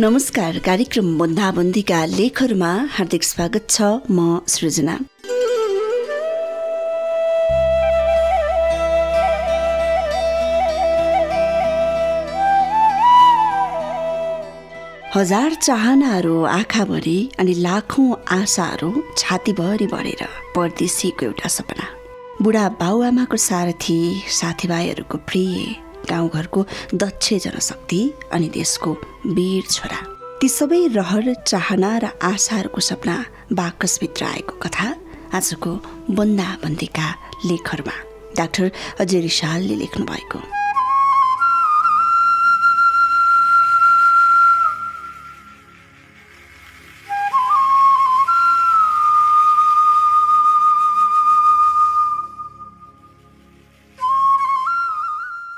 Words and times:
नमस्कार 0.00 0.58
कार्यक्रम 0.58 1.18
बन्दाबन्दीका 1.18 1.98
लेखहरूमा 2.04 2.70
हार्दिक 2.92 3.24
स्वागत 3.24 3.66
छ 3.70 3.82
म 4.10 4.40
सृजना। 4.48 4.94
हजार 15.14 15.54
चाहनाहरू 15.62 16.42
आँखाभरि 16.56 17.16
अनि 17.38 17.54
लाखौँ 17.54 18.10
आशाहरू 18.38 18.90
छातीभरि 19.16 19.86
बढेर 19.94 20.26
परदेशीको 20.56 21.26
एउटा 21.26 21.48
सपना। 21.58 21.86
बुढा 22.42 22.68
बाउआमाको 22.82 23.36
सारथी 23.46 24.00
साथीभाइहरूको 24.40 25.18
प्रिय 25.30 25.83
गाउँघरको 26.10 26.64
दक्ष 26.94 27.32
जनशक्ति 27.44 28.00
अनि 28.32 28.48
देशको 28.48 28.92
वीर 29.26 29.62
छोरा। 29.70 30.00
ती 30.40 30.48
सबै 30.48 30.86
रहर 30.96 31.34
चाहना 31.46 31.98
र 31.98 32.10
आशाहरूको 32.22 32.80
सपना 32.80 33.16
बाकसभित्र 33.52 34.24
आएको 34.24 34.58
कथा 34.58 34.88
आजको 35.34 35.70
बन्दाबन्दीका 36.10 37.08
लेखहरूमा। 37.46 37.96
डाक्टर 38.36 38.70
अजय 39.00 39.20
रिसालले 39.20 39.76
लेख्नु 39.76 40.04
भएको 40.06 40.38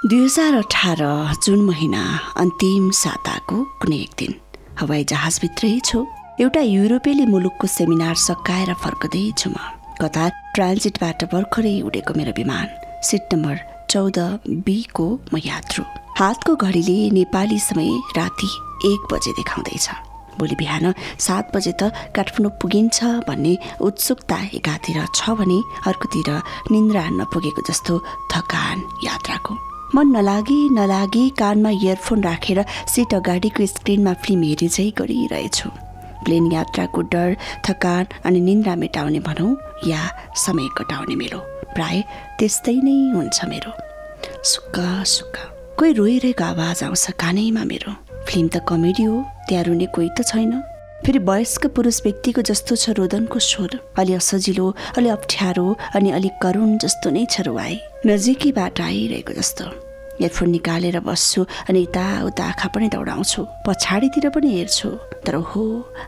दुई 0.07 0.25
हजार 0.25 0.55
अठार 0.55 0.99
जुन 1.45 1.61
महिना 1.67 2.01
अन्तिम 2.39 2.91
साताको 2.95 3.57
कुनै 3.83 3.97
एक 3.97 4.13
दिन। 4.19 4.35
हवाई 4.81 5.05
जहाजभित्रै 5.13 5.71
छु। 5.89 5.99
एउटा 6.41 6.61
युरोपेली 6.63 7.25
मुलुकको 7.27 7.67
सेमिनार 7.67 8.15
सकाएर 8.15 8.71
फर्कदैछु 8.85 9.51
म। 9.51 9.57
कतार 10.03 10.31
ट्रान्जिटबाट 10.55 11.25
भर्खरै 11.33 11.75
उडेको 11.89 12.15
मेरो 12.19 12.33
विमान। 12.39 12.69
सिट 13.03 13.35
नम्बर 13.35 13.57
चौध 13.91 14.19
बीको 14.67 15.09
म 15.33 15.43
यात्रु। 15.43 15.83
हातको 16.23 16.55
घडीले 16.55 16.99
नेपाली 17.19 17.59
समय 17.67 17.91
राति 18.19 18.51
एक 18.93 19.13
बजे 19.13 19.33
देखाउँदैछ। 19.43 19.87
भोलि 20.39 20.57
बिहान 20.63 20.95
सात 21.27 21.55
बजे 21.57 21.73
त 21.83 21.91
काठमाडौँ 22.15 22.57
पुगिन्छ 22.63 22.99
भन्ने 23.27 23.59
उत्सुकता 23.83 24.39
एकातिर 24.55 25.05
छ 25.19 25.41
भने 25.43 25.59
अर्कोतिर 25.91 26.31
निन्द्रा 26.71 27.09
नपुगेको 27.21 27.71
जस्तो 27.71 28.03
थकान 28.31 28.91
यात्राको। 29.05 29.55
मन 29.97 30.09
नलागी 30.13 30.59
नलागी 30.71 31.29
कानमा 31.39 31.71
इयरफोन 31.73 32.23
राखेर 32.23 32.59
सिट 32.95 33.15
अगाडिको 33.15 33.67
स्क्रिनमा 33.67 34.13
फिल्म 34.25 34.43
हेरि 34.43 34.69
चाहिँ 34.69 34.93
गरिरहेछु। 34.99 35.69
प्लेन 36.25 36.51
यात्राको 36.53 37.01
डर 37.13 37.37
थकान 37.65 38.05
अनि 38.29 38.41
निन्द्रा 38.41 38.75
मेटाउने 38.77 39.21
भनौँ 39.29 39.57
या 39.89 40.01
समय 40.37 40.69
कटाउने 40.77 41.17
मेरो। 41.17 41.39
प्राय 41.73 42.03
त्यस्तै 42.39 42.77
नै 42.85 42.97
हुन्छ 43.17 43.39
मेरो। 43.49 43.73
सुक्क 44.45 44.77
सुक्क 45.17 45.37
कोही 45.79 45.93
रोइरहेको 45.97 46.45
आवाज 46.45 46.85
आउँछ 46.85 47.17
कानैमा 47.17 47.65
मेरो। 47.65 47.93
फिल्म 48.29 48.49
त 48.53 48.61
कमेडी 48.69 49.05
हो 49.09 49.17
त्यहाँ 49.49 49.65
रुने 49.65 49.87
कोही 49.97 50.11
त 50.13 50.29
छैन। 50.29 50.53
फेरि 51.07 51.19
वयस्क 51.25 51.67
पुरुष 51.73 52.03
व्यक्तिको 52.05 52.43
जस्तो 52.51 52.77
छ 52.77 52.99
रोदनको 53.01 53.39
स्वर 53.49 53.81
अलि 53.97 54.13
असजिलो 54.21 54.67
अलि 54.99 55.09
अप्ठ्यारो 55.17 55.67
अनि 55.97 56.11
अलिक 56.21 56.37
करुण 56.45 56.77
जस्तो 56.85 57.17
नै 57.17 57.25
छ 57.33 57.49
रुवाई। 57.49 57.81
नजिकैबाट 58.07 58.81
आइरहेको 58.81 59.33
जस्तो। 59.41 59.86
इयरफोन 60.21 60.49
निकालेर 60.51 61.01
बस्छु 61.01 61.45
अनि 61.69 61.81
यताउता 61.83 62.45
आँखा 62.45 62.69
पनि 62.75 62.89
दौडाउँछु। 62.89 63.41
पछाडितिर 63.67 64.29
पनि 64.31 64.49
हेर्छु। 64.57 64.89
तर 65.27 65.35
हो 65.51 65.65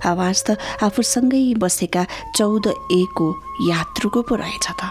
आवाज 0.07 0.37
त 0.47 0.57
आफूसँगै 0.83 1.55
बसेका 1.59 2.03
चौध 2.37 2.67
एको 2.69 3.29
यात्रुको 3.69 4.23
पो 4.23 4.35
रहेछ 4.35 4.67
त। 4.81 4.83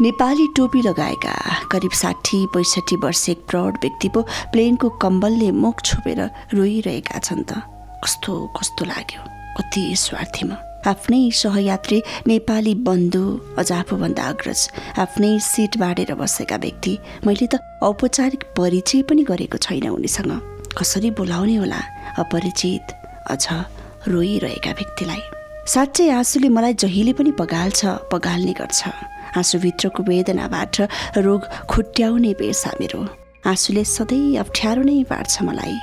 नेपाली 0.00 0.46
टोपी 0.56 0.80
लगाएका 0.82 1.34
करिब 1.70 1.92
साठी 1.94 2.38
पैँसठी 2.54 2.96
वर्ष 2.96 3.28
एक 3.28 3.46
प्रौढ 3.46 3.78
व्यक्ति 3.82 4.08
पो 4.08 4.22
प्लेनको 4.52 4.88
कम्बलले 4.98 5.50
मुख 5.54 5.82
छोपेर 5.84 6.20
रोइरहेका 6.54 7.18
छन् 7.18 7.44
त। 7.44 7.62
कस्तो 8.04 8.32
कस्तो 8.58 8.84
लाग्यो। 8.84 9.22
कति 9.56 9.82
स्वार्थी 9.96 10.44
म 10.44 10.56
आफ्नै 10.86 11.20
सहयात्री 11.32 11.98
नेपाली 12.26 12.74
बन्धु 12.86 13.24
अझ 13.58 13.70
आफूभन्दा 13.72 14.24
अग्रज 14.32 14.60
आफ्नै 15.04 15.30
सिट 15.40 15.78
बाँडेर 15.80 16.14
बसेका 16.14 16.56
व्यक्ति 16.56 16.92
मैले 17.26 17.46
त 17.52 17.60
औपचारिक 17.88 18.44
परिचय 18.58 19.02
पनि 19.08 19.22
गरेको 19.30 19.58
छैन 19.58 19.88
उनीसँग। 19.88 20.32
कसरी 20.78 21.10
बोलाउने 21.18 21.56
होला? 21.56 21.80
अपरिचित 22.20 22.92
अझ 23.32 23.46
रोइरहेका 24.12 24.72
व्यक्तिलाई। 24.78 25.22
साँच्चै 25.72 26.08
आँसुले 26.20 26.48
मलाई 26.52 26.74
जहिले 26.84 27.12
पनि 27.16 27.32
पगाल्छ 27.40 27.80
पगाल्ने 28.12 28.52
गर्छ। 28.60 28.80
आँसुभित्रको 29.40 30.02
वेदनाबाट 30.04 30.76
रोग 31.26 31.42
खुट्याउने 31.72 32.32
पेसा 32.40 32.70
मेरो। 32.80 33.00
आँसुले 33.48 33.84
सधैँ 33.88 34.36
अप्ठ्यारो 34.36 34.82
नै 34.84 35.02
पार्छ 35.08 35.42
मलाई। 35.48 35.76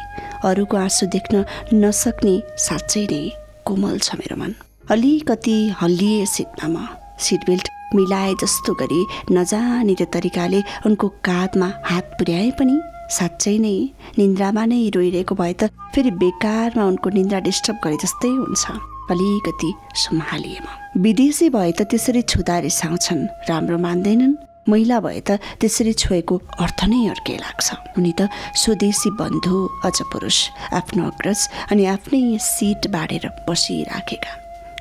अरूको 0.46 0.78
आँसु 0.78 1.06
देख्न 1.16 1.46
नसक्ने 1.74 2.36
साँच्चै 2.68 3.06
नै 3.12 3.24
कोमल 3.66 3.98
छ 4.00 4.22
मेरो 4.22 4.38
मन। 4.38 4.54
अलिकति 4.92 5.54
हल्लिए 5.82 6.26
सिटमा 6.26 6.88
सिट 7.26 7.46
बेल्ट 7.48 7.68
मिलाए 7.96 8.34
जस्तो 8.42 8.74
गरी 8.82 9.06
नजानिने 9.32 10.06
तरिकाले 10.14 10.62
उनको 10.86 11.08
काँधमा 11.26 11.72
हात 11.86 12.10
पुर्याए 12.20 12.50
पनि 12.60 12.76
साँच्चै 13.18 13.58
नै 13.66 13.72
निन्द्रामा 14.18 14.66
नै 14.72 14.80
रोइरहेको 14.96 15.36
भए 15.42 15.54
त 15.62 15.70
फेरि 15.96 16.12
बेकारमा 16.24 16.84
उनको 16.92 17.10
निन्द्रा 17.18 17.40
डिस्टर्ब 17.48 17.80
गरे 17.84 17.98
जस्तै 18.04 18.34
हुन्छ। 18.36 18.66
अलिकति 19.12 19.72
सम्हालिए 20.04 20.60
म 20.60 21.02
विदेशी 21.06 21.50
भए 21.56 21.72
त 21.72 21.88
त्यसरी 21.88 22.22
छुँदा 22.32 22.60
रिसाउँछन् 22.68 23.24
राम्रो 23.50 23.78
मान्दैनन्। 23.88 24.36
महिला 24.70 25.00
भए 25.08 25.20
त 25.28 25.40
त्यसरी 25.60 25.94
छोएको 26.04 26.36
अर्थ 26.68 26.80
नै 26.92 27.02
अर्कै 27.16 27.38
लाग्छ। 27.40 27.68
उनी 27.98 28.14
त 28.20 28.28
स्वदेशी 28.60 29.10
बन्धु 29.24 29.58
अझ 29.88 29.98
पुरुष 30.12 30.38
आफ्नो 30.84 31.08
अग्रज 31.12 31.40
अनि 31.72 31.84
आफ्नै 31.96 32.24
सिट 32.52 32.92
बाँडेर 32.92 33.26
बसिराखेका। 33.48 34.32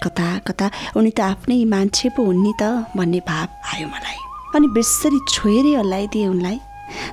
कता 0.03 0.27
कता 0.47 0.67
उनी 0.97 1.11
त 1.11 1.21
आफ्नै 1.21 1.65
मान्छे 1.73 2.09
पो 2.17 2.25
हुन् 2.25 2.43
नि 2.43 2.53
त 2.61 2.63
भन्ने 2.97 3.21
भाव 3.29 3.47
आयो 3.75 3.87
मलाई। 3.89 4.19
अनि 4.57 4.67
बेसरी 4.77 5.19
छोएरै 5.29 5.75
हल्लाइदिए 5.81 6.27
उनलाई। 6.27 6.59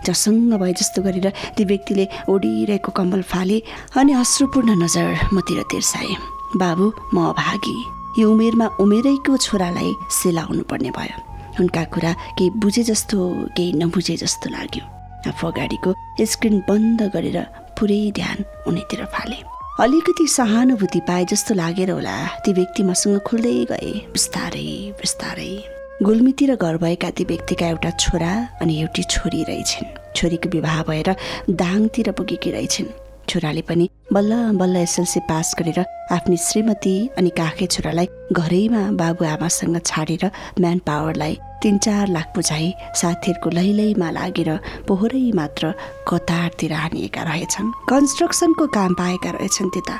झसङ्ग 0.05 0.53
भए 0.61 0.73
जस्तो 0.73 1.01
गरेर 1.05 1.27
ती 1.55 1.63
व्यक्तिले 1.69 2.05
ओडिरहेको 2.29 2.91
कम्बल 2.97 3.21
फाले 3.31 3.57
अनि 3.99 4.13
अश्रुपूर्ण 4.23 4.69
नजर 4.83 5.29
मतिर 5.33 5.61
तिर्साए। 5.71 6.13
बाबु 6.57 6.85
म 7.13 7.17
अभागी। 7.29 7.77
यो 8.17 8.25
उमेरमा 8.33 8.67
उमेरैको 8.81 9.37
छोरालाई 9.37 9.91
सेलाउनु 10.09 10.63
पर्ने 10.69 10.89
भयो। 10.97 11.17
उनका 11.61 11.83
कुरा 11.93 12.11
केही 12.37 12.49
बुझे 12.61 12.83
जस्तो 12.89 13.17
केही 13.57 13.71
नबुझे 13.81 14.15
जस्तो 14.23 14.49
लाग्यो। 14.49 14.83
आफू 15.29 15.43
अगाडिको 15.47 15.89
स्क्रिन 16.25 16.57
बन्द 16.69 17.01
गरेर 17.13 17.37
पुरै 17.77 18.01
ध्यान 18.17 18.37
उनीतिर 18.67 19.05
फाले। 19.13 19.56
अलिकति 19.79 20.27
सहानुभूति 20.27 20.99
पाए 20.99 21.25
जस्तो 21.25 21.55
लागेर 21.55 21.91
होला। 21.91 22.27
ती 22.27 22.53
व्यक्ति 22.53 22.83
मसँग 22.83 23.19
खुल्दै 23.19 23.65
गए। 23.65 23.91
बिस्तारै 24.13 24.91
बिस्तारै। 24.91 25.63
गुल्मीतिर 26.03 26.55
घर 26.55 26.77
भएका 26.77 27.09
ती 27.09 27.23
व्यक्तिका 27.23 27.67
एउटा 27.67 27.89
छोरा 27.89 28.49
अनि 28.61 28.79
एउटी 28.81 29.03
छोरी 29.03 29.43
रहेछन्। 29.43 30.13
छोरीको 30.15 30.49
विवाह 30.49 30.83
भएर 30.83 31.15
दाङतिर 31.49 32.11
पुगेकी 32.11 32.51
रहेछन्। 32.51 33.06
छोराले 33.29 33.61
पनि 33.69 33.89
बल्ल 34.13 34.33
बल्ल 34.57 34.75
एसएलसी 34.77 35.19
पास 35.29 35.55
गरेर 35.59 35.79
आफ्नी 36.11 36.37
श्रीमती 36.37 36.95
अनि 37.17 37.29
काखे 37.37 37.65
छोरालाई 37.67 38.07
घरैमा 38.31 38.83
बाबुआमासँग 38.99 39.77
छाडेर 39.85 40.25
म्यान 40.59 40.79
पावरलाई 40.87 41.37
तिन 41.63 41.77
चार 41.77 42.07
लाख 42.07 42.27
बुझाइ 42.35 42.71
साथीहरूको 43.01 43.49
लैलैमा 43.49 44.09
लागेर 44.11 44.49
पोहोरै 44.87 45.31
मात्र 45.35 45.73
कतारतिर 46.07 46.73
हानिएका 46.73 47.23
रहेछन्। 47.23 47.71
कन्स्ट्रक्सनको 47.89 48.67
काम 48.77 48.93
पाएका 48.93 49.31
रहेछन् 49.37 49.73
त्यता। 49.73 49.95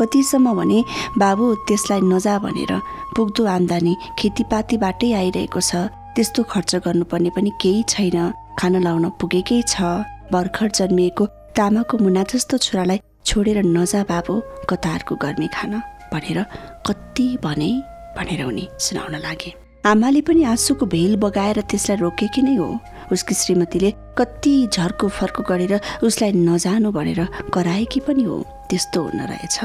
कतिसम्म 0.00 0.54
भने 0.58 0.78
बाबु 1.18 1.54
त्यसलाई 1.68 2.00
नजा 2.12 2.38
भनेर 2.44 2.72
पुग्दो 3.16 3.42
आम्दानी 3.56 3.92
खेतीपातीबाटै 4.18 5.12
आइरहेको 5.12 5.60
छ। 5.60 5.88
त्यस्तो 6.16 6.42
खर्च 6.52 6.72
गर्नुपर्ने 6.84 7.30
पनि 7.36 7.50
केही 7.62 7.82
छैन। 7.88 8.18
खाना 8.58 8.78
लाउन 8.78 9.04
पुगेकै 9.20 9.60
छ। 9.68 9.76
भर्खर 10.32 10.68
जन्मिएको 10.74 11.26
तामाको 11.56 11.98
मुना 11.98 12.22
जस्तो 12.30 12.58
छोरालाई 12.58 13.00
छोडेर 13.26 13.58
नजा 13.66 14.02
बाबु 14.10 14.34
कतारको 14.70 15.14
गर्मी 15.22 15.48
खान 15.54 15.72
भनेर 16.12 16.38
कति 16.86 17.26
भने 17.44 17.70
भनेर 18.16 18.44
उनी 18.44 18.68
सुनाउन 18.78 19.16
लागे। 19.16 19.52
आमाले 19.84 20.20
पनि 20.20 20.42
आँसुको 20.44 20.86
भेल 20.86 21.16
बगाएर 21.16 21.60
त्यसलाई 21.70 21.98
रोकेकी 21.98 22.42
नै 22.42 22.54
हो? 22.56 22.68
उसकी 23.12 23.34
श्रीमतीले 23.34 23.90
कति 24.18 24.54
झर्को 24.72 25.08
फर्को 25.08 25.42
गरेर 25.42 25.80
उसलाई 26.02 26.32
नजानु 26.32 26.92
भनेर 26.92 27.20
कराएकी 27.54 28.00
पनि 28.06 28.22
हो? 28.22 28.36
त्यस्तो 28.70 29.02
हुन 29.02 29.20
रहेछ। 29.20 29.58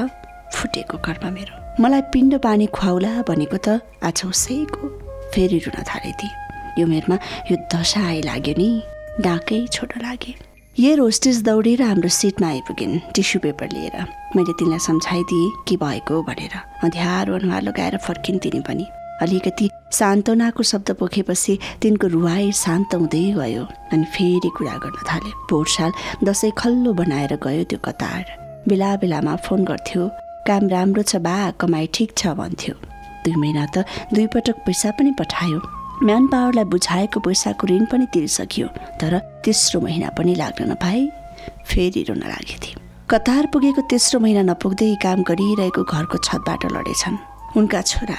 फुटेको 0.54 0.98
कर्म 1.06 1.32
मेरो। 1.32 1.82
मलाई 1.82 2.02
पिण्ड 2.12 2.38
पानी 2.42 2.66
खुवाउला 2.66 3.12
भनेको 3.28 3.56
त 3.56 3.80
आज 4.02 4.22
उसैको। 4.26 4.88
फेरि 5.32 5.58
रुन 5.64 5.78
थाले 5.84 6.12
ती 6.20 6.28
यो 6.80 6.86
मेरमा 6.86 7.16
यो 7.50 7.56
दशा 7.72 8.06
आइलाग्यो 8.08 8.54
नि। 8.58 8.70
डाकै 9.20 9.66
छोटो 9.72 10.00
लागे 10.02 10.34
एयर 10.80 10.98
होस्टेस 11.00 11.40
दौडेर 11.42 11.80
हाम्रो 11.82 12.08
सिटमा 12.16 12.48
आइपुगिन् 12.48 12.98
टिस्यु 13.14 13.40
पेपर 13.42 13.68
लिएर 13.72 13.94
मैले 14.36 14.52
तिनलाई 14.58 14.78
सम्झाइदिएँ 14.78 15.50
के 15.68 15.76
भएको 15.76 16.22
भनेर 16.22 16.54
अँध्यारो 16.84 17.34
अनुहार 17.34 17.62
लगाएर 17.62 17.96
फर्किन् 18.06 18.38
तिनी 18.44 18.60
पनि 18.68 18.86
अलिकति 19.22 19.68
सान्त्वनाको 19.98 20.62
शब्द 20.70 20.90
पोखेपछि 21.00 21.58
तिनको 21.82 22.06
रुवाई 22.14 22.52
शान्त 22.62 22.94
हुँदै 22.94 23.24
गयो 23.38 23.64
अनि 23.92 24.04
फेरि 24.14 24.50
कुरा 24.58 24.76
गर्न 24.84 25.02
थाले 25.10 25.32
पोहोर 25.50 25.66
साल 25.76 25.92
दसैँ 26.24 26.52
खल्लो 26.58 26.92
बनाएर 27.00 27.34
गयो 27.46 27.64
त्यो 27.70 27.78
कतार 27.86 28.24
बेला 28.68 28.94
बेलामा 29.02 29.34
फोन 29.48 29.64
गर्थ्यो 29.72 30.08
काम 30.46 30.68
राम्रो 30.74 31.02
छ 31.02 31.16
बा 31.26 31.34
कमाइ 31.60 31.86
ठिक 31.94 32.14
छ 32.18 32.36
भन्थ्यो 32.42 32.74
दुई 33.24 33.34
महिना 33.34 33.66
त 33.74 33.84
दुई 34.14 34.26
पटक 34.36 34.62
पैसा 34.66 34.90
पनि 34.98 35.12
पठायो 35.18 35.60
म्यान 36.02 36.26
पावरलाई 36.26 36.64
बुझाएको 36.64 37.20
पैसाको 37.20 37.66
ऋण 37.66 37.84
पनि 37.84 38.06
तिरिसकियो 38.12 38.66
तर 39.00 39.18
तेस्रो 39.44 39.80
महिना 39.80 40.08
पनि 40.18 40.34
लाग्न 40.34 40.70
नपाए 40.70 41.00
फेरि 41.66 42.02
रुन 42.08 42.18
लागेथे 42.18 42.74
कतार 43.10 43.46
पुगेको 43.52 43.82
तेस्रो 43.90 44.20
महिना 44.20 44.42
नपुग्दै 44.52 44.94
काम 45.02 45.22
गरिरहेको 45.22 45.82
घरको 45.82 46.18
छतबाट 46.18 46.64
लडेछन्। 46.72 47.16
उनका 47.56 47.80
छोरा 47.82 48.16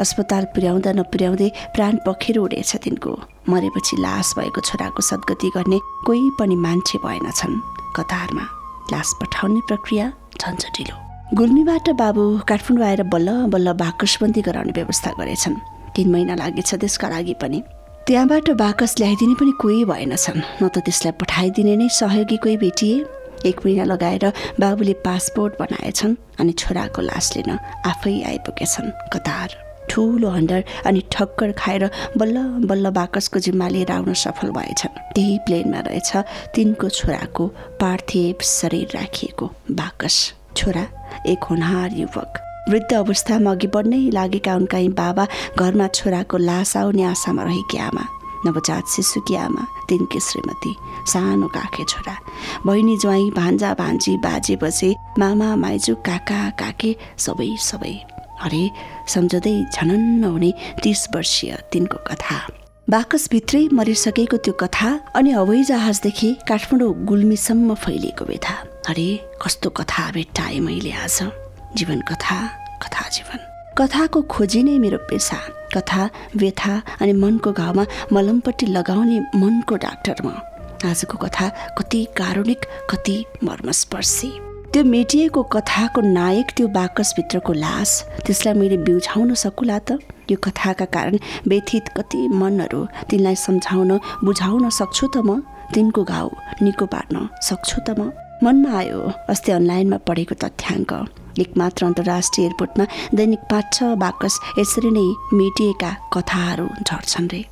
अस्पताल 0.00 0.44
पुर्याउँदा 0.54 0.92
नपुर्याउँदै 0.92 1.48
प्राण 1.74 1.96
पखेर 2.06 2.38
उडेछ 2.38 2.76
तिनको। 2.84 3.12
मरेपछि 3.48 3.96
लास 3.98 4.34
भएको 4.38 4.60
छोराको 4.60 5.02
सद्गति 5.02 5.50
गर्ने 5.56 5.78
कोही 6.06 6.30
पनि 6.38 6.56
मान्छे 6.56 6.98
भएनछन् 7.04 7.56
कतारमा 7.96 8.44
लास 8.92 9.14
पठाउने 9.20 9.60
प्रक्रिया 9.68 10.12
झन्झटिलो। 10.38 10.94
गुल्मीबाट 11.34 11.90
बाबु 11.98 12.24
काठमाडौँ 12.48 12.86
आएर 12.86 13.02
बल्ल 13.10 13.28
बल्ल 13.52 13.72
बाकसबन्दी 13.82 14.42
गराउने 14.42 14.72
व्यवस्था 14.72 15.10
गरेछन्। 15.18 15.56
तिन 15.98 16.10
महिना 16.10 16.34
लागेछ 16.38 16.74
त्यसका 16.74 17.08
लागि 17.10 17.34
पनि। 17.42 17.62
त्यहाँबाट 18.06 18.50
बाकस 18.54 18.94
ल्याइदिने 18.98 19.34
पनि 19.34 19.52
कोही 19.58 19.84
भएनछन्। 19.84 20.62
न 20.62 20.68
त 20.70 20.78
त्यसलाई 20.86 21.12
पठाइदिने 21.18 21.74
नै 21.76 21.88
सहयोगी 21.90 22.36
कोही 22.38 22.56
भेटिए। 22.56 23.04
एक 23.46 23.66
महिना 23.66 23.84
लगाएर 23.84 24.24
बाबुले 24.62 24.94
पासपोर्ट 25.02 25.58
बनाएछन् 25.58 26.14
अनि 26.38 26.52
छोराको 26.54 27.02
लास 27.02 27.26
लिन 27.36 27.50
आफै 27.82 28.14
आइपुगेछन्। 28.30 28.94
कतार 29.12 29.48
ठुलो 29.90 30.30
हन्डर 30.30 30.64
अनि 30.86 31.02
ठक्कर 31.12 31.52
खाएर 31.58 31.90
बल्ल 32.16 32.38
बल्ल 32.70 32.90
बाकसको 32.94 33.38
जिम्मा 33.40 33.68
लिएर 33.68 33.92
आउन 33.92 34.14
सफल 34.14 34.50
भएछन्। 34.54 34.98
त्यही 35.14 35.38
प्लेनमा 35.46 35.80
रहेछ 35.82 36.10
तिनको 36.54 36.88
छोराको 36.88 37.46
पार्थिव 37.82 38.44
शरीर 38.46 38.88
राखिएको 38.94 39.46
बाकस। 39.70 40.16
छोरा 40.56 40.86
एक 41.26 41.44
होनहार 41.44 41.90
युवक। 41.94 42.47
वृद्ध 42.68 42.92
अवस्थामा 42.94 43.50
अघि 43.50 43.66
बढ्नै 43.74 44.02
लागेका 44.12 44.54
उनका 44.56 44.78
बाबा 45.00 45.26
घरमा 45.58 45.86
छोराको 45.96 46.36
लास 46.38 46.76
आउने 46.76 47.02
आशामा 47.12 47.42
रहेकी 47.42 47.78
आमा 47.78 48.04
नवजात 48.46 48.86
शिशुकी 48.94 49.34
आमा 49.36 49.62
तिनकी 49.88 50.20
श्रीमती 50.20 50.72
सानो 51.12 51.46
काखे 51.54 51.84
छोरा 51.88 52.14
बहिनी 52.66 52.96
ज्वाइँ 53.02 53.30
भान्जा 53.30 53.72
भान्जी 53.74 54.16
बाजे 54.24 54.56
बजे 54.62 54.94
मामा 55.18 55.48
माइजू 55.56 55.94
काका 56.06 56.38
काके 56.60 56.94
सबै 57.18 57.50
सबै। 57.60 57.94
अरे 58.46 58.62
सम्झँदै 59.08 59.56
झनन्न 59.74 60.24
हुने 60.24 60.52
तिस 60.82 61.06
वर्षीय 61.14 61.56
तिनको 61.72 61.98
कथा। 62.06 62.38
बाकसभित्रै 62.88 63.64
मरिसकेको 63.72 64.36
त्यो 64.44 64.54
कथा 64.62 64.90
अनि 65.18 65.30
हवाई 65.30 65.62
जहाजदेखि 65.70 66.30
काठमाडौँ 66.48 66.92
गुल्मीसम्म 67.10 67.74
फैलिएको 67.74 68.24
व्यथा 68.24 68.54
अरे 68.88 69.08
कस्तो 69.42 69.70
कथा 69.80 70.10
भेट्टाएँ 70.14 70.60
मैले 70.60 70.92
आज। 71.02 71.47
जीवन 71.76 72.00
कथा 72.00 72.36
कथा 72.82 73.08
जीवन। 73.08 73.38
कथाको 73.78 74.22
खोजी 74.22 74.62
नै 74.62 74.78
मेरो 74.78 74.98
पेसा। 74.98 75.36
कथा 75.76 76.08
व्यथा 76.36 76.82
अनि 77.00 77.12
मनको 77.12 77.52
घाउमा 77.52 77.84
मलमपट्टि 78.12 78.66
लगाउने 78.66 79.20
मनको 79.36 79.76
डाक्टर 79.76 80.22
म। 80.24 80.28
आजको 80.88 81.18
कथा 81.18 81.48
कति 81.78 82.04
कारुणिक 82.16 82.60
कति 82.90 83.16
मर्मस्पर्शी। 83.44 84.30
त्यो 84.72 84.84
मेटिएको 84.84 85.42
कथाको 85.42 86.00
नायक 86.00 86.50
त्यो 86.56 86.68
बाकसभित्रको 86.68 87.52
लास 87.52 87.90
त्यसलाई 88.26 88.54
मैले 88.54 88.76
बिउझाउन 88.76 89.34
सकुला 89.34 89.78
त? 89.78 89.98
यो 90.30 90.36
कथाका 90.36 90.84
कारण 90.84 91.18
व्यथित 91.48 91.88
कति 91.96 92.28
मनहरू 92.28 92.86
तिनलाई 93.10 93.36
सम्झाउन 93.36 93.98
बुझाउन 94.24 94.68
सक्छु 94.70 95.06
त 95.06 95.16
म? 95.18 95.40
तिनको 95.74 96.04
घाउ 96.04 96.28
निको 96.62 96.86
पार्न 96.86 97.28
सक्छु 97.42 97.80
त 97.80 97.90
म? 97.98 98.10
मनमा 98.44 98.72
आयो 98.78 98.98
अस्ति 99.30 99.52
अनलाइनमा 99.52 99.96
पढेको 100.08 100.34
तथ्याङ्क। 100.42 100.92
एकमात्र 101.42 101.84
अन्तर्राष्ट्रिय 101.84 102.46
एयरपोर्टमा 102.46 102.84
दैनिक 103.18 103.42
छ 103.74 103.82
बाकस 103.98 104.34
यसरी 104.58 104.90
नै 104.94 105.06
मेटिएका 105.34 105.90
कथाहरू 106.14 106.66
झर्छन् 106.86 107.28
रे। 107.32 107.42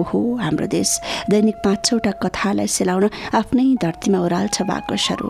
ओहो 0.00 0.20
हाम्रो 0.36 0.66
देश 0.72 0.90
दैनिक 1.30 1.56
पाँच 1.64 1.84
छवटा 1.84 2.12
कथालाई 2.24 2.66
सेलाउन 2.66 3.04
आफ्नै 3.36 3.66
धरतीमा 3.82 4.18
ओह्राल्छ 4.24 4.62
बाकसहरू। 4.72 5.28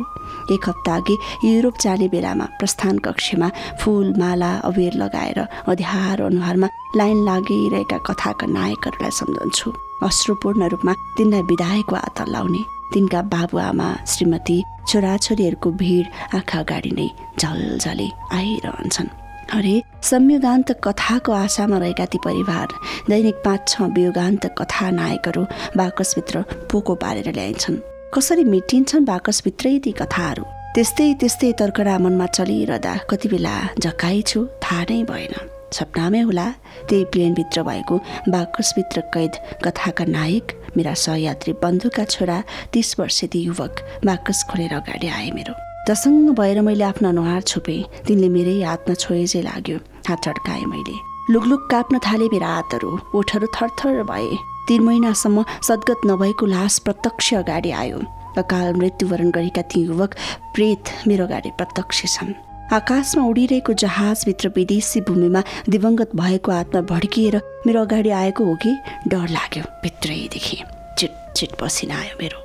एक 0.54 0.68
हप्ता 0.68 0.94
अघि 0.96 1.16
युरोप 1.44 1.74
जाने 1.82 2.08
बेलामा 2.14 2.46
प्रस्थान 2.58 2.98
कक्षमा 3.06 3.48
फुल 3.82 4.06
माला 4.18 4.52
अबेर 4.70 4.94
लगाएर 5.02 5.38
अध्यारो 5.66 6.26
अनुहारमा 6.26 6.68
लाइन 6.96 7.24
लागिरहेका 7.26 7.98
कथाका 8.06 8.46
नायकहरूलाई 8.54 9.10
सम्झन्छु। 9.18 9.72
अश्रुपूर्ण 10.06 10.68
रूपमा 10.70 10.92
तिनलाई 11.16 11.42
विधायकको 11.50 11.96
आत 11.96 12.20
लाउने। 12.28 12.62
तिनका 12.94 13.22
बाबुआमा 13.32 13.88
श्रीमती 14.06 14.58
छोराछोरीहरूको 14.88 15.70
भिड 15.80 16.06
आँखा 16.36 16.58
अगाडि 16.58 16.90
नै 16.98 17.08
झलझले 17.40 18.08
आइरहन्छन्। 18.38 19.08
अरे 19.56 19.74
संयोगान्त 20.02 20.70
कथाको 20.84 21.32
आशामा 21.32 21.78
रहेका 21.78 22.04
ती 22.12 22.18
परिवार 22.24 22.68
दैनिक 23.08 23.36
पाँच 23.44 23.68
छ 23.68 23.88
वियोगान्त 23.96 24.46
कथा 24.58 24.90
नायकहरू 24.90 25.42
बाकसभित्र 25.76 26.44
पोको 26.72 26.94
पारेर 27.02 27.32
ल्याइन्छन्। 27.32 27.82
कसरी 28.14 28.44
मेटिन्छन् 28.44 29.04
बाकसभित्रै 29.04 29.78
ती 29.84 29.92
कथाहरू? 30.00 30.44
त्यस्तै 30.74 31.08
त्यस्तै 31.20 31.52
तर्करा 31.60 31.98
मनमा 31.98 32.26
चलिरहँदा 32.36 32.94
कति 33.10 33.28
बेला 33.28 33.56
झकाइछु 33.78 34.40
थाहा 34.62 34.82
नै 34.90 35.02
भएन। 35.10 35.34
सपनामै 35.72 36.20
होला। 36.20 36.46
त्यही 36.88 37.04
प्लेनभित्र 37.04 37.62
भएको 37.62 37.96
बाकसभित्र 38.28 39.00
कैद 39.14 39.32
कथाका 39.64 40.04
नायक 40.04 40.52
मेरा 40.76 40.94
सहयात्री 40.94 41.52
बन्धुका 41.62 42.04
छोरा 42.04 42.42
तिस 42.72 42.98
वर्षेती 42.98 43.40
युवक 43.40 43.80
बाकस 44.04 44.44
खोलेर 44.50 44.74
अगाडि 44.74 45.08
आए 45.08 45.30
मेरो। 45.30 45.54
तसँग 45.88 46.30
भएर 46.38 46.60
मैले 46.60 46.84
आफ्नो 46.84 47.08
अनुहार 47.08 47.42
छोपेँ। 47.42 47.82
तिनले 48.06 48.28
मेरै 48.28 48.62
हातमा 48.62 48.94
छोए 48.94 49.42
लाग्यो। 49.42 49.78
हात 50.08 50.24
चड्काएँ 50.24 50.64
मैले। 50.64 50.96
लुकलुक 51.30 51.68
काप्न 51.70 51.98
थाले 51.98 52.26
मेरा 52.32 52.46
हातहरू। 52.46 52.90
ओठहरू 53.14 53.46
थरथर 53.56 54.02
भए। 54.02 54.36
तिन 54.68 54.82
महिनासम्म 54.82 55.44
सद्गत 55.68 56.00
नभएको 56.06 56.46
लास 56.46 56.78
प्रत्यक्ष 56.78 57.34
अगाडि 57.34 57.70
आयो। 57.70 57.98
अकाल 58.38 58.74
मृत्युवरण 58.74 59.30
गरेका 59.30 59.62
ती 59.62 59.80
युवक 59.80 60.14
प्रेत 60.54 60.84
मेरो 61.06 61.24
अगाडि 61.24 61.50
प्रत्यक्ष 61.58 62.04
छन्। 62.06 62.32
आकाशमा 62.72 63.24
उडिरहेको 63.28 63.72
जहाजभित्र 63.80 64.48
विदेशी 64.56 65.00
भूमिमा 65.04 65.42
दिवंगत 65.68 66.10
भएको 66.16 66.52
आत्मा 66.52 66.80
भड्किएर 66.88 67.36
मेरो 67.66 67.80
अगाडि 67.80 68.10
आएको 68.10 68.44
हो 68.44 68.54
कि 68.62 68.72
डर 69.08 69.28
लाग्यो 69.28 69.64
भित्रैदेखि 69.82 70.56
चिट 70.98 71.12
चिट 71.36 71.52
पसिना 71.60 71.98
आयो 72.00 72.16
मेरो। 72.20 72.38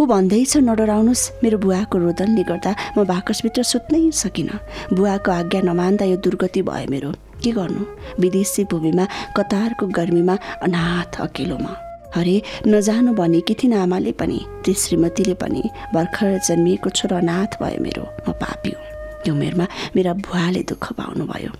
ऊ 0.00 0.06
भन्दैछ 0.06 0.56
नडराउनुहोस् 0.66 1.22
मेरो 1.44 1.58
बुवाको 1.62 1.98
रोदनले 1.98 2.42
गर्दा 2.50 2.74
म 2.98 3.04
बाकसभित्र 3.06 3.62
सुत्नै 3.62 4.02
सकिनँ। 4.22 4.58
बुवाको 4.98 5.30
आज्ञा 5.30 5.60
नमान्दा 5.70 6.04
यो 6.10 6.16
दुर्गति 6.26 6.62
भयो 6.66 6.90
मेरो। 6.90 7.12
के 7.38 7.50
गर्नु? 7.54 7.84
विदेशी 8.18 8.64
भूमिमा 8.66 9.06
कतारको 9.38 9.86
गर्मीमा 9.94 10.34
अनाथ 10.66 11.22
अकेलोमा। 11.22 11.72
अरे 12.18 12.36
नजानु 12.66 13.14
भनेकी 13.14 13.54
थिइन् 13.54 13.78
आमाले 13.86 14.12
पनि 14.18 14.40
ती 14.64 14.74
श्रीमतीले 14.74 15.34
पनि 15.38 15.62
भर्खर 15.94 16.38
जन्मिएको 16.48 16.90
छोरो 16.90 17.16
अनाथ 17.22 17.62
भयो 17.62 17.82
मेरो। 17.86 18.04
म 18.26 18.32
पापियो 18.42 18.87
त्यो 19.24 19.34
उमेरमा 19.34 19.66
मेरा 19.96 20.12
बुवाले 20.24 20.62
दुःख 20.62 20.92
पाउनुभयो। 20.92 21.50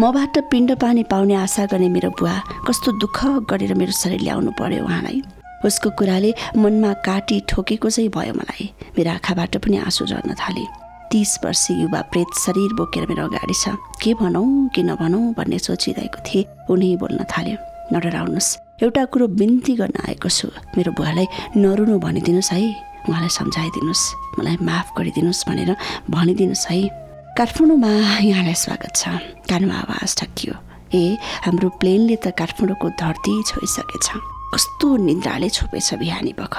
मबाट 0.00 0.38
पिण्ड 0.50 0.70
पानी 0.80 1.02
पाउने 1.04 1.34
आशा 1.34 1.64
गर्ने 1.68 1.88
मेरो 1.88 2.10
बुवा 2.10 2.34
कस्तो 2.66 2.92
दुःख 2.98 3.18
गरेर 3.50 3.74
मेरो 3.74 3.92
शरीर 3.92 4.20
ल्याउनु 4.20 4.50
पर्यो 4.56 4.84
उहाँलाई। 4.84 5.22
उसको 5.64 5.90
कुराले 5.94 6.34
मनमा 6.56 6.92
काटी 7.06 7.40
ठोकेको 7.48 7.90
चाहिँ 7.90 8.10
भयो 8.10 8.34
मलाई। 8.34 8.64
मेरो 8.98 9.10
आँखाबाट 9.10 9.56
पनि 9.62 9.76
आँसु 9.84 10.06
झर्न 10.06 10.34
थाले। 10.34 10.64
तिस 11.12 11.38
वर्षीय 11.44 11.76
युवा 11.82 12.00
प्रेत 12.08 12.30
शरीर 12.40 12.72
बोकेर 12.72 13.06
मेरो 13.06 13.22
अगाडि 13.28 13.54
छ। 13.54 13.76
के 14.00 14.14
भनौँ 14.16 14.68
कि 14.74 14.82
नभनौँ 14.82 15.34
भन्ने 15.36 15.58
सोचिरहेको 15.58 16.18
थिएँ। 16.24 16.44
उनी 16.72 16.96
बोल्न 16.96 17.24
थाल्यो 17.28 17.56
नडराउनुहोस्। 17.92 18.82
एउटा 18.82 19.04
कुरो 19.12 19.26
बिन्ती 19.28 19.74
गर्न 19.76 20.08
आएको 20.08 20.28
छु। 20.28 20.48
मेरो 20.76 20.92
बुवालाई 20.96 21.26
नरुनु 21.60 21.98
भनिदिनुहोस् 22.00 22.52
है। 22.52 22.64
उहाँलाई 23.12 23.28
सम्झाइदिनुहोस्। 23.28 24.02
मलाई 24.40 24.56
माफ 24.64 24.86
गरिदिनुहोस् 24.98 25.46
भनेर 25.48 25.70
भनिदिनुहोस् 26.10 26.66
है। 26.72 27.01
काठमाडौँमा 27.32 27.88
यहाँलाई 28.20 28.54
स्वागत 28.60 28.92
छ। 28.92 29.08
कानमा 29.48 29.74
आवाज 29.74 30.14
ठक्कियो 30.20 30.54
ए 30.92 31.16
हाम्रो 31.44 31.68
प्लेनले 31.80 32.16
त 32.20 32.28
काठमाडौँको 32.36 32.88
धरती 33.00 33.32
छोइसकेछ। 33.48 34.06
कस्तो 34.52 34.88
निद्राले 35.00 35.48
छोपेछ 35.48 35.88
बिहानी 35.96 36.32
पख 36.36 36.54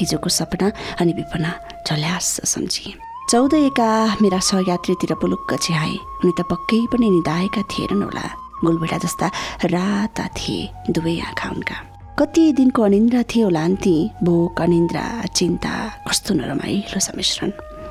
हिजोको 0.00 0.28
सपना 0.32 0.70
अनि 1.00 1.12
विपना 1.12 1.50
झल्यास 1.84 2.40
सम्झिए 2.40 2.94
चौध 3.30 3.54
एका 3.68 3.90
मेरा 4.24 4.38
सहयात्रीतिर 4.48 5.12
पुलुक्क 5.20 5.50
चिहाए 5.60 5.96
उनी 6.24 6.32
त 6.32 6.48
पक्कै 6.48 6.80
पनि 6.88 7.10
निधाएका 7.20 7.62
थिएनन् 7.68 8.04
होला। 8.08 8.24
गोलभेडा 8.64 8.98
जस्ता 9.04 9.28
राता 9.76 10.24
थिए 10.40 10.88
दुवै 10.88 11.20
आँखा 11.28 11.48
उनका। 11.52 11.76
कति 12.16 12.44
दिनको 12.56 12.80
अनिन्द्रा 12.82 13.22
थियो 13.28 13.44
होला 13.44 13.68
ती 13.84 13.96
भोक 14.24 14.60
अनिन्द्रा 14.64 15.04
चिन्ता 15.36 15.74
कस्तो 16.08 16.34
नरमाइलो 16.40 17.00
सम्मिश्रण 17.08 17.50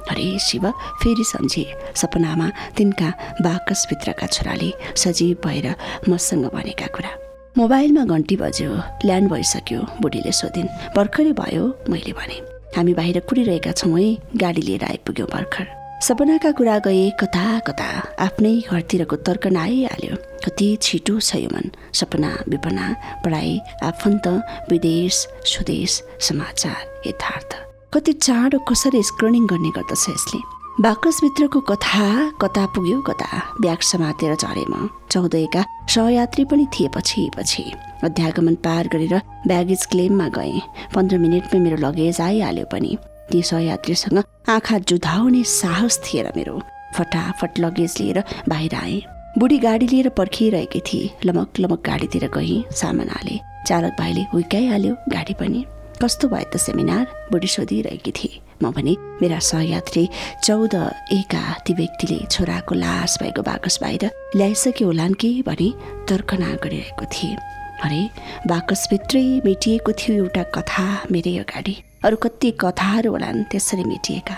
हरे 0.10 0.38
शिव 0.40 0.70
फेरि 1.02 1.24
सम्झे 1.24 1.66
सपनामा 1.96 2.50
तिनका 2.78 3.10
बाकसभित्रका 3.42 4.28
छोराले 4.28 4.72
सजीव 4.96 5.38
भएर 5.46 5.68
मसँग 6.10 6.46
भनेका 6.54 6.88
कुरा। 6.96 7.12
मोबाइलमा 7.58 8.04
घन्टी 8.06 8.36
बज्यो 8.38 8.72
ल्यान्ड 9.06 9.30
भइसक्यो 9.32 9.80
बुढीले 10.02 10.32
सोधिन् 10.32 10.74
भर्खरै 10.96 11.32
भयो 11.40 11.66
मैले 11.90 12.14
भने। 12.20 12.38
हामी 12.76 12.94
बाहिर 12.94 13.20
कुरिरहेका 13.30 13.72
छौँ 13.72 14.00
है 14.00 14.08
गाडी 14.42 14.62
लिएर 14.62 14.84
आइपुग्यौँ 14.84 15.28
भर्खर। 15.30 15.66
सपनाका 16.04 16.52
कुरा 16.52 16.78
गए 16.86 17.10
कता 17.20 17.60
कता 17.68 17.90
आफ्नै 18.20 18.56
घरतिरको 18.68 19.16
तर्कन 19.28 19.58
आइहाल्यो 19.58 20.16
कति 20.46 20.68
छिटो 20.82 21.20
छ 21.20 21.36
यो 21.36 21.50
मन 21.54 21.70
सपना 21.94 22.32
विपना 22.50 22.88
पढाइ 23.24 23.60
आफन्त 23.84 24.28
विदेश 24.72 25.28
स्वदेश 25.52 26.02
समाचार 26.28 26.82
यथार्थ। 27.08 27.56
कति 27.94 28.14
चाँडो 28.14 28.58
कसरी 28.60 29.02
स्क्रिनिङ 29.04 29.46
गर्ने 29.48 29.70
गर्दछ 29.70 30.06
यसले? 30.10 30.40
बाकसभित्रको 30.82 31.60
कथा 31.62 32.06
कता 32.42 32.66
पुग्यो 32.66 33.02
कता 33.02 33.28
ब्याग 33.62 33.82
समातेर 33.86 34.36
झरे 34.36 34.66
म। 34.70 34.90
चौध 35.12 35.36
एका 35.36 35.64
सहयात्री 35.90 36.46
पनि 36.46 36.66
थिए 36.74 36.88
पछि 36.96 37.30
पछि। 37.38 37.64
अध्यागमन 38.04 38.56
पार 38.66 38.88
गरेर 38.94 39.22
ब्यागेज 39.48 39.86
क्लेममा 39.86 40.28
गएँ। 40.28 40.62
पन्ध्र 40.96 41.18
मिनटमै 41.18 41.60
मेरो 41.60 41.78
लगेज 41.78 42.22
आइहाल्यो 42.22 42.66
पनि। 42.72 42.98
ती 43.32 43.42
सहयात्रीसँग 43.42 44.24
आँखा 44.50 44.78
जुधाउने 44.90 45.44
साहस 45.44 46.00
थिएन 46.06 46.32
मेरो। 46.36 46.60
फटाफट 46.98 47.60
लगेज 47.60 47.98
लिएर 48.02 48.24
बाहिर 48.50 48.76
आएँ। 48.76 49.02
बुढी 49.38 49.58
गाडी 49.60 49.88
लिएर 49.88 50.10
पर्खिरहेकी 50.18 50.82
थिए। 50.88 51.12
लमक 51.26 51.60
लमक 51.60 51.86
गाडीतिर 51.86 52.30
गएँ 52.34 52.64
सामान 52.74 53.10
हाले। 53.10 53.40
चालक 53.68 53.96
भाइले 54.00 54.22
हुर्काइहाल्यो 54.34 54.96
गाडी 55.10 55.34
पनि। 55.40 55.66
कस्तो 56.02 56.28
भयो 56.28 56.50
त 56.54 56.58
सेमिनार? 56.58 57.06
बुढी 57.32 57.48
सोधिरहेकी 57.48 58.12
थिए। 58.12 58.40
म 58.64 58.72
भने 58.72 58.96
मेरा 59.22 59.40
सहयात्री 59.40 60.10
चौध 60.44 60.76
एका 61.14 61.44
ती 61.66 61.74
व्यक्तिले 61.74 62.20
छोराको 62.32 62.76
लास 62.76 63.18
भएको 63.22 63.42
बाकस 63.42 63.80
बाहिर 63.82 64.10
ल्याइसक्यो 64.36 64.88
होलान् 64.88 65.14
कि? 65.14 65.44
भनी 65.48 65.70
तर्कना 66.10 66.50
गरिरहेको 66.64 67.06
थिए। 67.06 67.36
अरे 67.84 68.02
बाकसभित्रै 68.48 69.26
मेटिएको 69.46 69.92
थियो 69.92 70.16
एउटा 70.16 70.44
कथा 70.56 70.88
मेरै 71.12 71.38
अगाडि। 71.38 71.76
अरू 72.06 72.16
कति 72.18 72.52
कथाहरू 72.60 73.12
होलान् 73.12 73.44
त्यसरी 73.52 73.84
मेटिएका? 73.84 74.38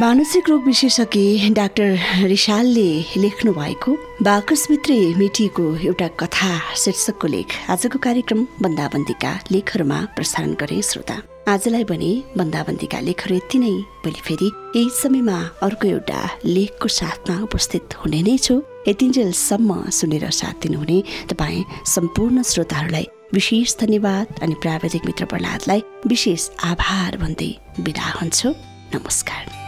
मानसिक 0.00 0.48
रोग 0.48 0.64
विशेषज्ञ 0.66 1.50
डाक्टर 1.54 2.26
रिसालले 2.26 2.88
लेख्नु 3.16 3.52
भएको 3.54 3.92
बाकसभित्रै 4.26 4.96
मेटिएको 5.14 5.66
एउटा 5.86 6.08
कथा 6.20 6.50
शीर्षकको 6.82 7.28
लेख 7.28 7.54
आजको 7.70 7.98
कार्यक्रम 8.06 8.40
बन्दाबन्दीका 8.62 9.32
लेखहरूमा 9.52 10.00
प्रसारण 10.16 10.54
गरे 10.60 10.80
श्रोता। 10.82 11.16
आजलाई 11.48 11.84
भने 11.92 12.10
बन्दाबन्दीका 12.36 13.00
लेखहरू 13.06 13.36
यति 13.36 13.58
नै। 13.58 13.70
भोलि 14.02 14.20
फेरि 14.26 14.50
यही 14.76 14.90
समयमा 14.98 15.38
अर्को 15.62 15.88
एउटा 15.88 16.20
लेखको 16.44 16.88
साथमा 16.90 17.40
उपस्थित 17.46 17.94
हुने 18.02 18.22
नै 18.26 18.36
छु। 18.38 18.60
यतिन्जेलसम्म 18.90 19.80
सुनेर 19.94 20.30
साथ 20.42 20.54
दिनुहुने 20.62 21.02
तपाईँ 21.30 21.64
सम्पूर्ण 21.94 22.42
श्रोताहरूलाई 22.42 23.06
विशेष 23.34 23.78
धन्यवाद 23.80 24.38
अनि 24.42 24.54
प्राविधिक 24.62 25.06
मित्र 25.06 25.24
प्रहलादलाई 25.30 25.82
विशेष 26.06 26.50
आभार 26.72 27.16
भन्दै 27.22 27.52
बिदा 27.80 28.10
हुन्छु। 28.20 28.54
नमस्कार। 28.94 29.63